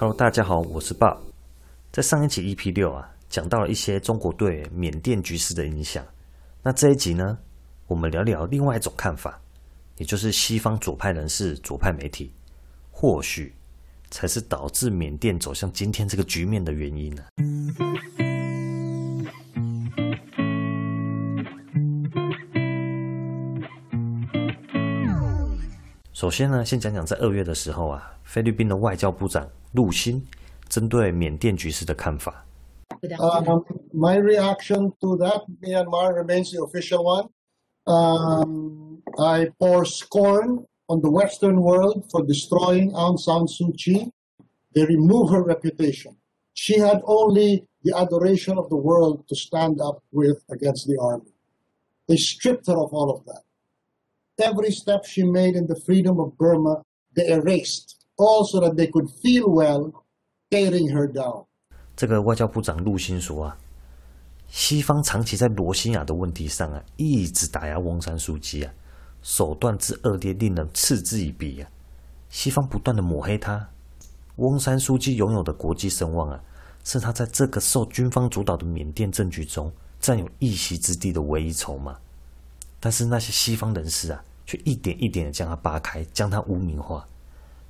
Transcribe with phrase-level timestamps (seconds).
[0.00, 1.18] Hello，大家好，我是 Bob。
[1.90, 6.06] 在上一集 EP 六啊，讲到了一些中国对缅甸局势的影响。
[6.62, 7.36] 那这一集呢，
[7.88, 9.40] 我们聊聊另外一种看法，
[9.96, 12.32] 也就是西方左派人士、左派媒体，
[12.92, 13.52] 或许
[14.08, 17.24] 才是导致缅甸走向今天这个局面的原因呢、
[26.17, 30.25] 首先呢，先讲讲在二月的时候啊，菲律宾的外交部长陆辛
[30.69, 32.45] 针对缅甸局势的看法。
[33.01, 37.29] Um, my reaction to that Myanmar remains the official one.
[37.85, 44.11] Um, I pour scorn on the Western world for destroying Aung San Suu Kyi.
[44.73, 46.15] They remove her reputation.
[46.53, 51.33] She had only the adoration of the world to stand up with against the army.
[52.07, 53.43] They stripped her of all of that.
[54.40, 56.82] Every step she made in the freedom of Burma,
[57.16, 59.90] they erased, all so that they could feel well
[60.48, 61.46] tearing her down.
[61.96, 63.58] 这个外交部长陆辛说啊，
[64.46, 68.72] 西方长期在罗兴亚的问题上啊，一直打压翁山书记啊，
[69.22, 71.68] 手段之恶劣令人嗤之以鼻啊。
[72.28, 73.68] 西方不断的抹黑他，
[74.36, 76.40] 翁山书记拥有的国际声望啊，
[76.84, 81.98] 是他在这个受军方主导的缅甸政局中占有一席之地的唯一筹码。
[82.78, 87.06] 但是那些西方人士啊，却一点一点的将它扒开，将它污名化，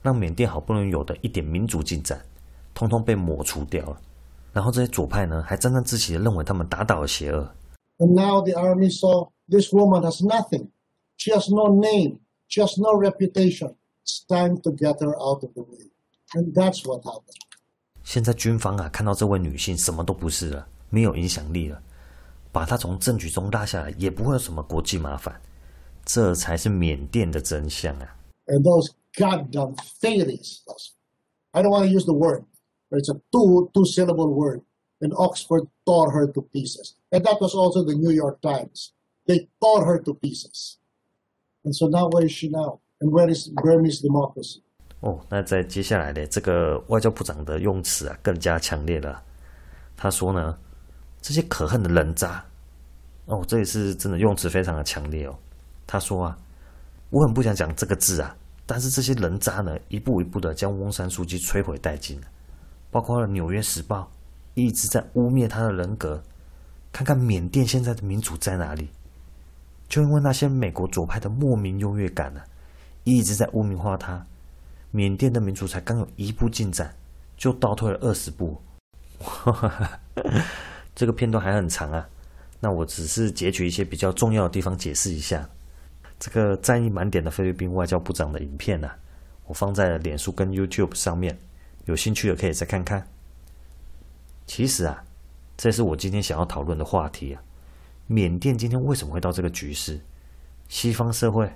[0.00, 2.18] 让缅甸好不容易有的一点民主进展，
[2.72, 4.00] 通通被抹除掉了。
[4.54, 7.46] 然后这些左派呢，还沾沾自喜的认为他们打倒了邪恶。
[7.98, 10.68] And now the army saw this woman has nothing,
[11.18, 13.74] she has no name, she has no reputation.
[14.06, 15.90] It's time to get her out of the way,
[16.32, 17.36] and that's what happened.
[18.02, 21.78] 现在军方啊，看到这位女性什么都不是了，没有影响力了。
[22.50, 25.38] 把她从政局中拉下来，也不会有什么国际麻烦，
[26.04, 30.62] 这才是缅甸的真相啊！And those goddamn failures,
[31.52, 32.44] I don't want to use the word,
[32.90, 34.62] but it's a two two syllable word.
[35.00, 38.92] And Oxford tore her to pieces, and that was also the New York Times.
[39.26, 40.78] They tore her to pieces.
[41.64, 42.80] And so now where is she now?
[43.00, 44.62] And where is Burmese democracy?
[45.00, 49.22] 哦，那在接下来的这个外交部长的用词啊，更加强烈了。
[49.96, 50.58] 他说呢。
[51.24, 52.44] 这些可恨的人渣，
[53.26, 55.38] 哦，这也是真的用词非常的强烈哦。
[55.86, 56.38] 他说啊，
[57.10, 62.26] 我很不想讲这个字啊，但是这些人渣呢，一步一步的将翁山书记摧毁殆尽了，
[62.90, 64.00] 包括了《纽约时报》
[64.54, 66.22] 一直在污蔑他的人格。
[66.92, 68.90] 看看缅甸现在的民主在哪里？
[69.88, 72.46] 就因为那些美国左派的莫名优越感呢、啊，
[73.04, 74.26] 一直在污名化他。
[74.90, 76.94] 缅甸的民主才刚有一步进展，
[77.34, 78.60] 就倒退了二十步。
[80.94, 82.06] 这个片段还很长啊，
[82.60, 85.48] 那我只是截取一些比较重要的地方解释一下。
[86.22, 88.96] 这个战意满点的菲律宾外交部长的影片呢、啊，
[89.44, 91.36] 我放在了脸书跟 YouTube 上面，
[91.86, 93.04] 有兴趣的可以再看看。
[94.46, 95.02] 其实啊，
[95.56, 97.42] 这是我今天想要讨论的话题啊。
[98.06, 100.00] 缅甸今天为什么会到这个局势？
[100.68, 101.52] 西方社会，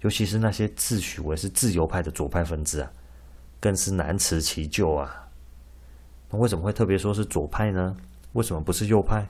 [0.00, 2.92] 尤其是那些自诩为是自由派的左派分子啊，
[3.58, 5.30] 更是难辞其咎啊。
[6.28, 7.96] 那为什么会特别说是左派呢？
[8.34, 9.26] 为什么不是右派？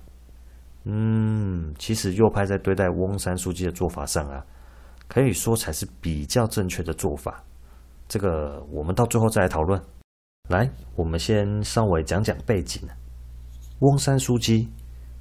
[0.82, 4.44] 嗯，其实右派在对待翁山书记的做法上啊，
[5.12, 7.42] 可以说才是比较正确的做法。
[8.08, 9.80] 这个我们到最后再来讨论。
[10.48, 12.80] 来，我们先稍微讲讲背景。
[13.80, 14.68] 翁山苏姬，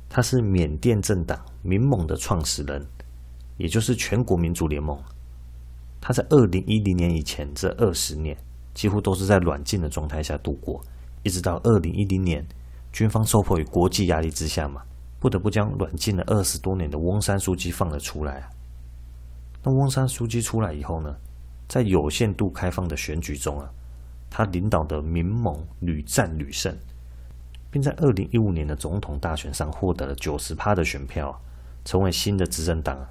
[0.07, 2.85] 他是缅甸政党民盟的创始人，
[3.57, 4.95] 也就是全国民主联盟。
[6.00, 8.38] 他在二零一零年以前这二十年，
[8.75, 10.79] 几乎都是在软禁的状态下度过，
[11.23, 12.45] 一直到二零一零年。
[12.91, 14.81] 军方受迫于国际压力之下嘛，
[15.19, 18.50] 不得不将软禁了二十多年的翁山苏姬放了出来啊。
[19.64, 21.14] 那翁山书记出来以后呢，
[21.68, 23.70] 在有限度开放的选举中啊，
[24.30, 26.75] 他领导的民盟屡战屡胜，
[27.69, 31.40] 并在二零一五年的总统大选上获得了九十趴的选票啊，
[31.86, 33.08] 成为新的执政党啊。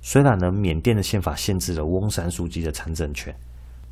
[0.00, 3.34] 虽然呢，缅甸的宪法限制了翁山书记的参政权，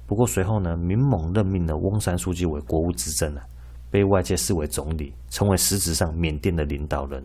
[0.06, 3.42] 不过随后呢，民盟任命了翁山书记为国务执政啊。
[3.90, 7.24] 被外界视为总理，成为实质上缅甸的领导人。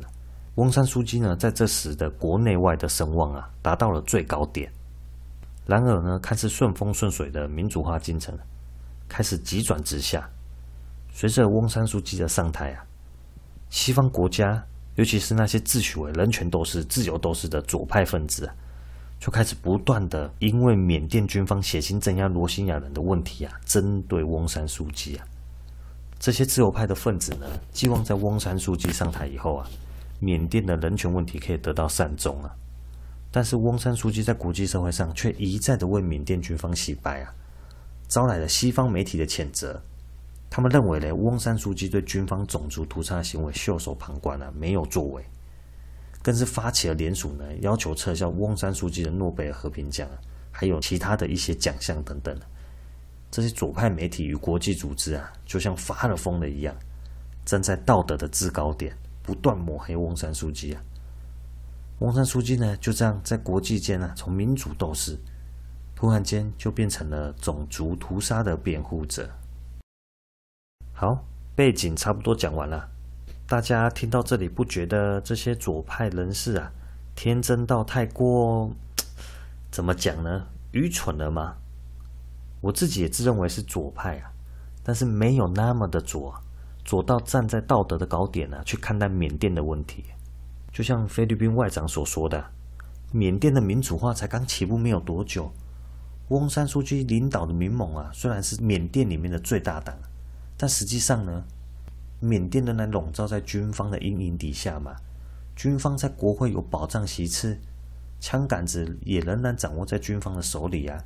[0.55, 4.69] 翁山书记呢，在这时的国内外的声望啊，达到了最高点。
[5.65, 8.37] 然而呢，看似顺风顺水的民主化进程，
[9.07, 10.29] 开始急转直下。
[11.11, 12.83] 随着翁山书记的上台啊，
[13.69, 14.65] 西方国家，
[14.95, 18.53] 尤其是那些自诩为人权斗士、自由斗士的左派分子啊，
[19.19, 25.25] 就开始不断的因为缅甸军方血腥镇压罗兴亚人的问题啊，针对翁山书记啊。
[26.19, 29.67] 这些自由派的分子呢，寄望在翁山书记上台以后啊，
[30.19, 32.49] 缅甸的人权问题可以得到善终啊。
[33.31, 37.33] 但是翁山书记在国际社会上却一再的为缅甸军方洗白啊，
[38.07, 39.79] 招来了西方媒体的谴责。
[40.49, 45.23] 他们认为呢，翁山书记对军方种族屠杀的行为袖手旁观啊，没有作为，
[46.23, 50.09] 更是发起了联署呢，要求撤销翁山书记的诺贝尔和平奖，
[50.51, 52.35] 还有其他的一些奖项等等。
[53.29, 56.75] 这些左派媒体与国际组织啊，就像发了疯了一样，
[57.45, 58.91] 站在道德的制高点，
[59.29, 60.81] 不断抹黑翁山书记啊。
[61.99, 65.15] 翁山书记呢，就这样在国际间啊，从民主斗士，
[65.95, 69.29] 突然间就变成了种族屠杀的辩护者。
[70.93, 71.23] 好，
[71.55, 72.89] 背景差不多讲完了，
[73.45, 76.71] 大家听到这里不觉得这些左派人士啊，
[77.13, 78.71] 天真到太过，
[79.69, 80.47] 怎么讲呢？
[80.71, 81.55] 愚蠢了吗？
[82.61, 84.31] 我自己也自认为是左派啊，
[84.81, 86.33] 但是没有那么的左，
[86.89, 90.05] 左到站在道德的高点呢、啊，去看待缅甸的问题。
[90.71, 92.43] 就像菲律宾外长所说的，
[93.11, 95.51] 缅甸的民主化才刚起步没有多久。
[96.29, 99.95] 翁山书记领导的民盟啊，虽然是缅甸里面的最大党，
[100.57, 101.43] 但实际上呢，
[102.19, 104.95] 缅甸仍然笼罩在军方的阴影底下嘛。
[105.55, 107.55] 军方在国会有保障席次，
[108.19, 110.99] 枪杆子也仍然掌握在军方的手里啊。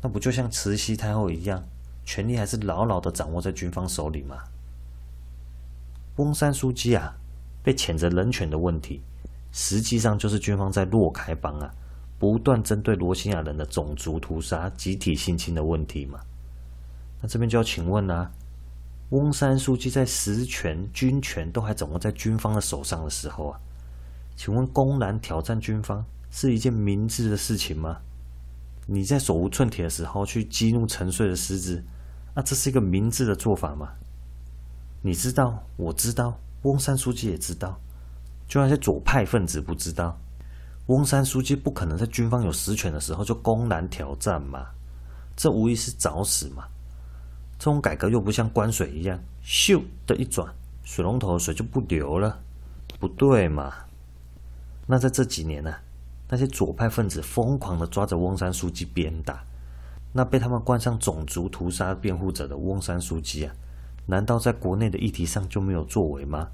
[0.00, 1.62] 那不就像慈禧太后一样，
[2.02, 4.38] 权力还是牢牢的掌握在军方手里吗？
[6.16, 7.14] 翁山书记啊，
[7.62, 9.02] 被谴责人权的问题，
[9.52, 11.70] 实际上就是军方在洛开邦啊，
[12.18, 16.18] 不断针对罗兴亚人的种族屠杀、集体性侵的问题嘛。
[17.20, 18.30] 那这边就要请问啊，
[19.10, 23.60] 翁山书记在实权、军权都还掌握在军方的手上的时候啊，
[24.36, 27.98] 请问公然挑战军方是一件明智的事情吗？
[28.86, 31.84] 你在手无寸铁的时候去激怒沉睡的狮子，
[32.34, 33.88] 那这是一个明智的做法吗？
[35.06, 37.78] 你知道，我知道，翁山书记也知道，
[38.48, 40.18] 就那些左派分子不知道，
[40.86, 44.66] 翁山书记不可能在军方有实权的时候就公然挑战嘛，
[45.36, 46.64] 这无疑是找死嘛。
[47.56, 52.36] 这种改革又不像关水一样，咻的一转，水龙头的水就不流了，
[52.98, 53.72] 不对嘛？
[54.88, 55.72] 那在这几年呢、
[56.28, 59.40] 那些左派分子疯狂的抓着翁山书记鞭打，
[60.12, 63.54] 那被他们冠上种族屠杀辩护者的翁山书记啊，
[64.06, 66.48] 难道在国内的议题上就没有作为吗？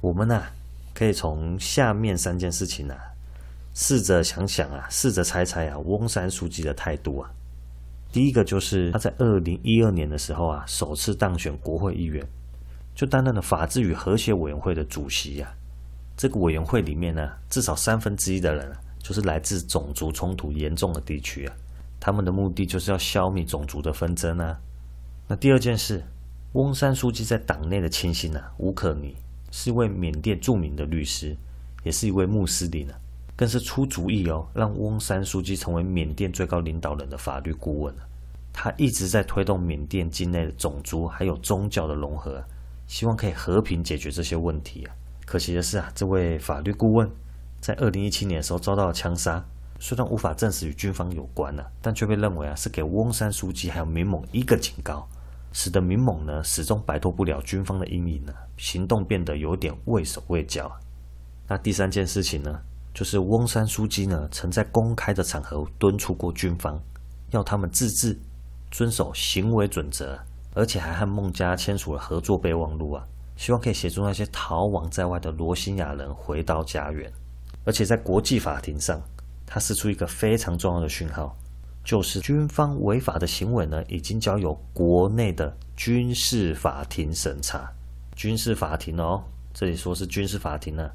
[0.00, 0.52] 我们呢、啊，
[0.92, 2.96] 可以从下面三件事情啊，
[3.72, 7.30] 试着想想啊，试着猜猜啊，翁山书记的态度啊。
[8.12, 12.24] 第一个就是他在二零一二年的时候啊，首次当选国会议员，
[12.94, 15.56] 就担任了法治与和谐委员会的主席呀、啊。
[16.16, 21.54] 这个委员会里面呢，至少三分之一的人就是来自种族冲突严重的地区啊。
[21.98, 24.56] 他们的目的就是要消灭种族的纷争啊。
[25.26, 26.04] 那第二件事，
[26.54, 29.12] 翁山书记在党内的亲信啊，吴可妮
[29.50, 31.36] 是一位缅甸著名的律师，
[31.82, 32.94] 也是一位穆斯林啊，
[33.34, 38.06] 更是出主意哦，让翁山书记成为缅甸最高领导人的法律顾问啊。
[38.52, 42.40] 他一直在推动缅甸境内的种族还有宗教的融合，
[42.86, 44.94] 希望可以和平解决这些问题啊。
[45.26, 47.10] 可惜的是啊，这位法律顾问
[47.60, 49.44] 在二零一七年的时候遭到了枪杀，
[49.80, 55.04] 虽然无法证实与军方有关啊，但却被认为啊是给翁山书记还有民盟一个警告，
[55.54, 60.70] 使得民盟呢始终摆脱不了军方的阴影呢，行动变得有点畏手畏脚。
[61.48, 62.60] 那第三件事情呢，
[62.92, 66.76] 就是翁山书姬呢曾在公开的场合敦促过军方，
[67.30, 68.18] 要他们自治，
[68.72, 70.18] 遵守行为准则，
[70.54, 73.04] 而且还和孟加签署了合作备忘录啊。
[73.36, 77.12] 希望可以协助那些逃亡在外的罗兴亚人回到家园，
[77.64, 79.00] 而且在国际法庭上，
[79.46, 81.36] 他释出一个非常重要的讯号，
[81.84, 87.70] 就是军方违法的行为呢，已经交由国内的军事法庭审查。
[88.16, 89.22] 军事法庭哦，
[89.52, 90.90] 这里说是军事法庭呢，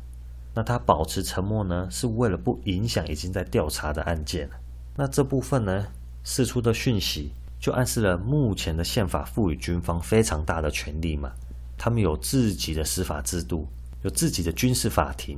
[0.56, 4.50] 那他保持沉默呢，是为了不影响已经在调查的案件。
[4.96, 5.86] 那这部分呢，
[6.24, 11.32] 释出的讯息就暗示了目前的宪法赋予军方非常大的权力嘛。
[11.78, 13.68] 他们有自己的司法制度，
[14.02, 15.38] 有自己的军事法庭，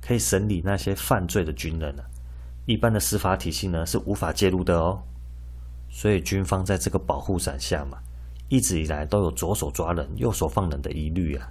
[0.00, 1.94] 可以审理那些犯罪的军人。
[2.66, 5.02] 一般的司法体系呢，是无法介入的哦。
[5.90, 7.98] 所以军方在这个保护伞下嘛，
[8.48, 11.46] 一直以来都有左手抓人、右手放人的疑虑啊。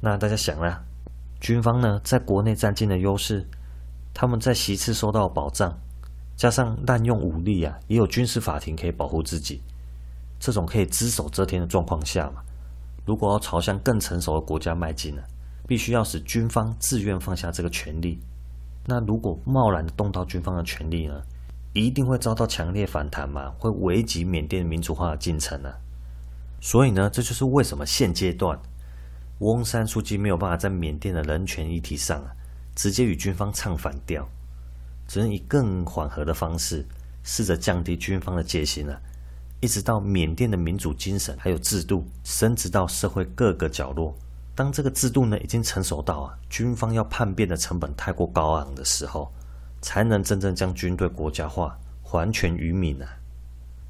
[0.00, 0.84] 那大家想啦，
[1.40, 3.46] 军方呢在国内占尽了优势，
[4.12, 5.76] 他们在席次受到保障，
[6.36, 9.62] 加上滥用武力啊，也有军事法庭可以保护自己。
[10.38, 12.42] 这种可以只手遮天的状况下嘛。
[13.06, 15.22] 如果要朝向更成熟的国家迈进呢，
[15.66, 18.20] 必须要使军方自愿放下这个权利。
[18.84, 21.22] 那如果贸然动到军方的权利呢，
[21.72, 25.72] 一定会遭到强烈反弹嘛，会危及缅甸民主化的进程呢。
[26.60, 28.58] 所以呢，这就是为什么现阶段
[29.38, 32.30] 翁山书记没有办法在缅甸的人权议题上啊，
[32.74, 34.28] 直接与军方唱反调，
[35.06, 36.86] 只能以更缓和的方式，
[37.22, 39.00] 试着降低军方的戒心啊。
[39.60, 44.12] 一直到缅甸的民主精神还有制度深植到社会各个角落。
[44.62, 49.28] 当这个制度呢已经成熟到啊，军方要叛变的成本太过高昂的时候，
[49.80, 53.08] 才能真正将军队国家化，还权于民啊。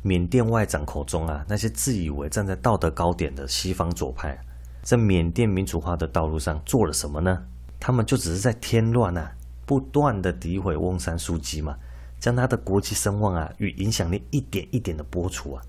[0.01, 4.35] 缅甸外长口中啊，那些自以为站在道德高点的西方左派，
[4.81, 7.43] 在缅甸民主化的道路上做了什么呢？
[7.79, 9.31] 他们就只是在添乱啊，
[9.67, 11.77] 不断的诋毁翁山书姬嘛，
[12.19, 15.63] 将他的国际声望啊与影响力一点一点的剥除啊，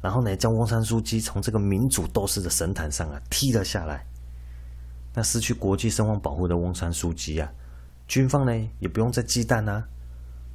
[0.00, 4.06] 然后呢，将翁山书姬从这个民主斗士的神坛上啊踢了下来。
[5.18, 7.50] 那失去国际声望保护的翁山苏姬啊，
[8.06, 9.82] 军方呢也不用再忌惮啊，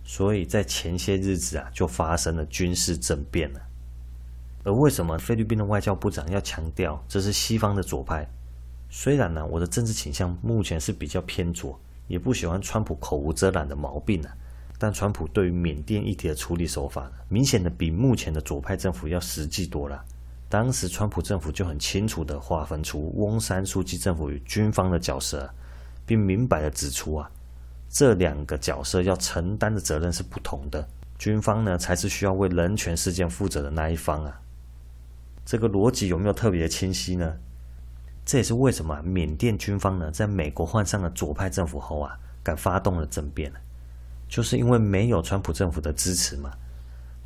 [0.04, 3.60] 所以在前些日子啊就发生了军事政变了。
[4.64, 8.24] 而为什么菲律宾的外交部长要强调这是西方的左派？
[8.92, 14.32] 虽然呢我的政治倾向目前是比较偏左，也不喜欢川普口无遮拦的毛病啊，
[14.78, 20.06] 但川普对于缅甸议题的处理手法，明显的比目前的左派政府要实际多了。
[20.52, 25.50] 当时，川普政府就很清楚地划分出翁山书记政府与军方的角色，
[26.06, 27.32] 并明白地指出啊，
[27.90, 30.86] 这两个角色要承担的责任是不同的。
[31.18, 34.42] 军方呢，才是需要为人权事件负责的那一方啊。
[35.46, 37.34] 这个逻辑有没有特别的清晰呢？
[38.26, 43.50] 这也是为什么缅甸军方呢，在美国换上了左派政府后啊，敢发动了政变，
[44.28, 46.52] 就是因为没有川普政府的支持嘛。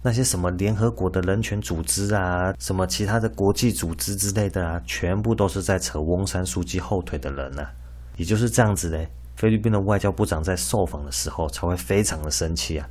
[0.06, 7.72] 那些什么联合国的人权组织啊，什么其他的国际组织之类的啊，全部都是在扯翁山书记后腿的人呐、啊。
[8.16, 12.88] 也就是这样子嘞，菲律宾的外交部长在受访的时候才会非常的生气啊，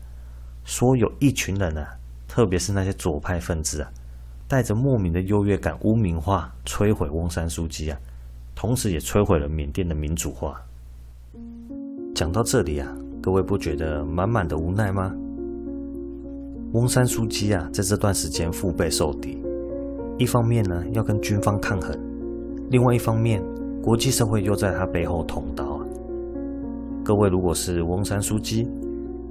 [0.64, 1.86] 说有一群人啊，
[2.26, 3.88] 特别是那些左派分子啊，
[4.48, 7.98] 带着莫名的优越感污名化、摧毁翁山书记啊，
[8.56, 10.60] 同时也摧毁了缅甸的民主化。
[12.12, 12.92] 讲到这里啊，
[13.22, 15.14] 各位不觉得满满的无奈吗？
[16.74, 19.40] 翁山苏姬啊，在这段时间腹背受敌，
[20.18, 21.96] 一方面呢要跟军方抗衡，
[22.68, 23.40] 另外一方面
[23.80, 25.80] 国际社会又在他背后捅刀。
[27.04, 28.68] 各位如果是翁山苏姬，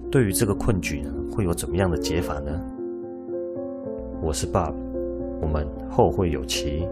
[0.09, 2.61] 对于这个困局呢，会有怎么样的解法呢？
[4.21, 4.73] 我是 Bob，
[5.41, 6.87] 我们后会有期。